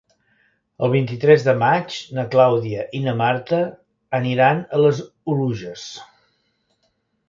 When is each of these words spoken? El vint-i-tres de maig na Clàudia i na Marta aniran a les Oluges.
El 0.87 0.91
vint-i-tres 0.93 1.45
de 1.47 1.55
maig 1.65 1.99
na 2.19 2.25
Clàudia 2.33 2.87
i 2.99 3.03
na 3.05 3.15
Marta 3.21 3.63
aniran 4.23 4.67
a 4.81 4.85
les 4.85 5.07
Oluges. 5.37 5.89